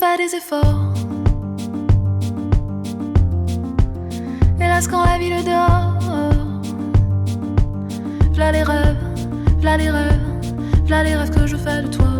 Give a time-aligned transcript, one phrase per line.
[0.00, 0.94] Fais des efforts.
[4.58, 5.98] Hélas, quand la ville dort,
[8.32, 8.96] v'là les rêves,
[9.58, 10.22] v'là les rêves,
[10.86, 12.14] v'là les rêves que je fais de toi.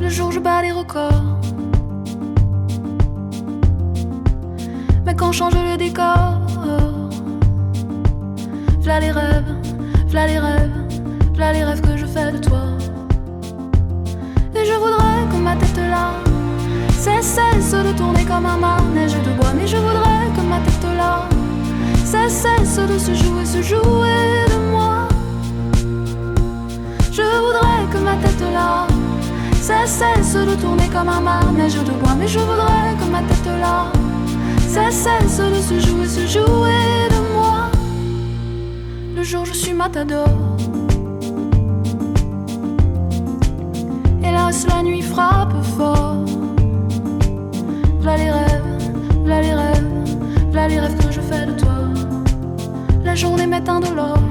[0.00, 1.38] Le jour, je bats les records.
[5.06, 5.67] Mais quand change le
[29.88, 32.14] cesse de tourner comme un manège de bois.
[32.18, 33.90] Mais je voudrais que ma tête là
[34.90, 37.70] cesse de se jouer, se jouer de moi.
[39.16, 40.28] Le jour je suis matador.
[44.22, 46.24] Hélas, la nuit frappe fort.
[48.02, 48.64] Là les rêves,
[49.26, 50.16] là les rêves,
[50.52, 51.78] là les rêves que je fais de toi.
[53.04, 54.22] La journée m'est indolore.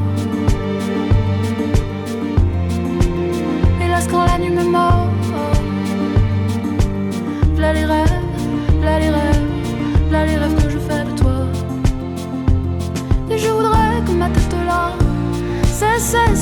[3.82, 4.97] Hélas, quand la nuit me mord.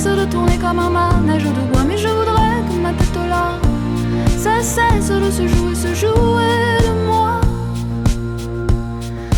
[0.06, 1.84] Cesse de tourner comme un manège de bois.
[1.88, 3.60] Mais je voudrais que ma tête là
[4.38, 7.41] cesse de se jouer, se jouer de moi.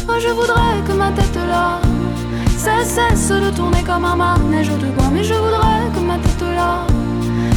[0.09, 1.79] Oh, je voudrais que ma tête là
[2.57, 5.09] cesse de tourner comme un manège de bois.
[5.13, 6.85] Mais je voudrais que ma tête là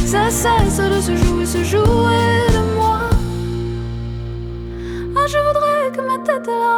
[0.05, 2.99] cesse de se jouer, se jouer de moi.
[5.17, 6.77] Ah, je voudrais que ma tête là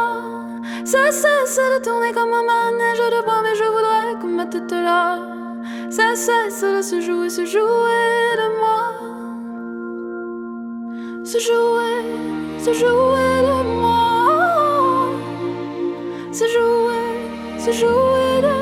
[0.84, 3.40] cesse de tourner comme un manège de bois.
[3.44, 5.18] Mais je voudrais que ma tête là
[5.94, 8.84] cesse de se jouer, se jouer de moi.
[11.24, 12.02] Se jouer,
[12.58, 15.12] se jouer de moi.
[16.32, 17.06] Se jouer,
[17.58, 18.53] se jouer de moi.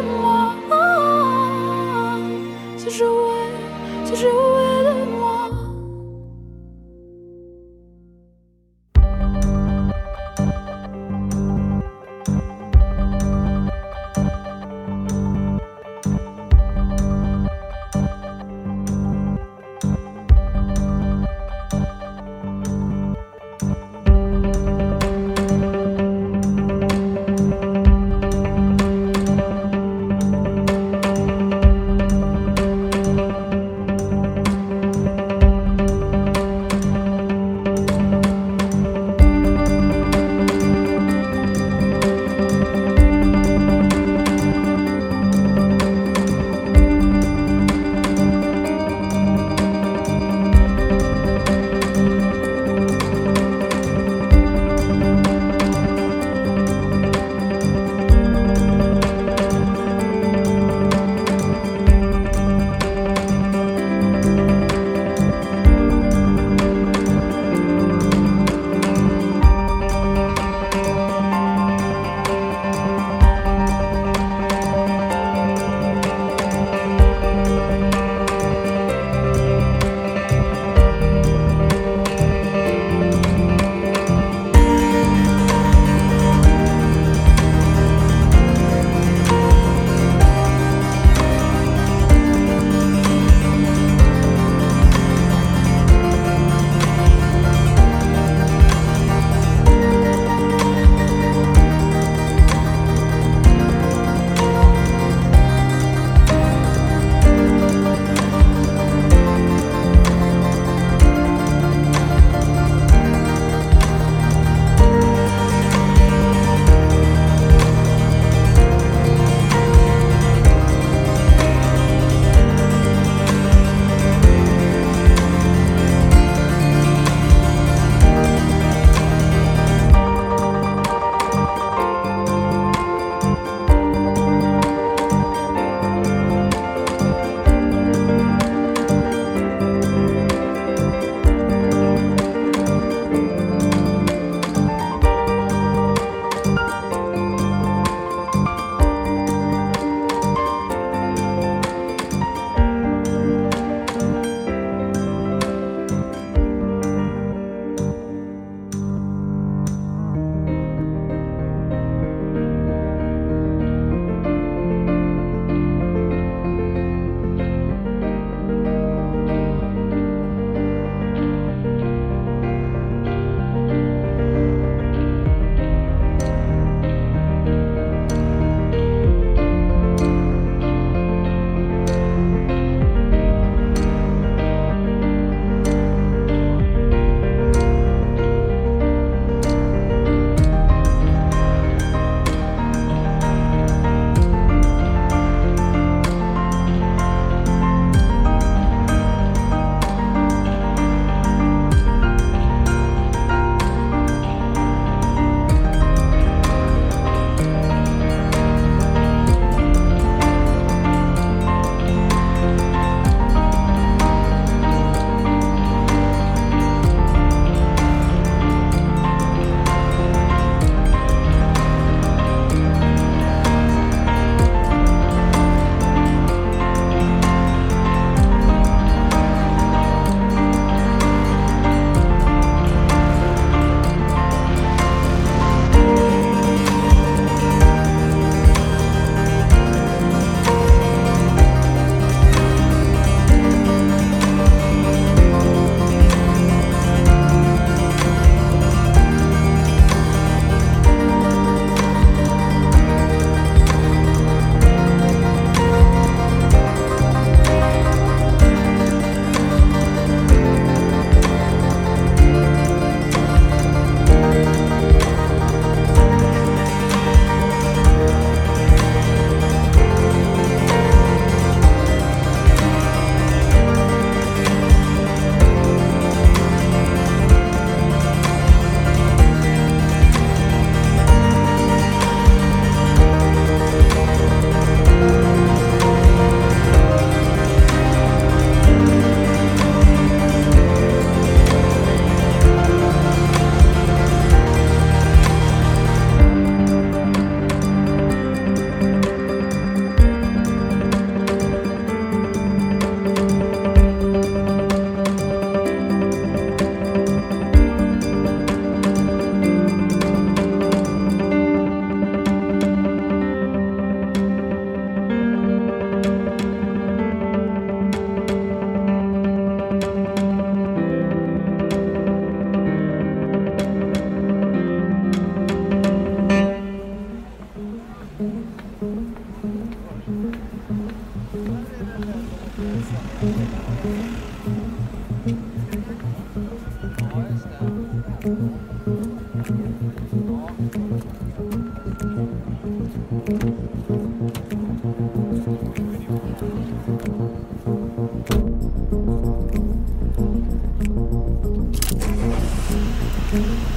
[353.33, 353.72] Mm-hmm.